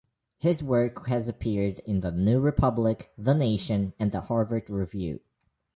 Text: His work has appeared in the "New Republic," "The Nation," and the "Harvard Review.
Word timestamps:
His 0.39 0.63
work 0.63 1.05
has 1.09 1.29
appeared 1.29 1.77
in 1.81 1.99
the 1.99 2.11
"New 2.11 2.39
Republic," 2.39 3.11
"The 3.19 3.35
Nation," 3.35 3.93
and 3.99 4.09
the 4.09 4.21
"Harvard 4.21 4.67
Review. 4.67 5.19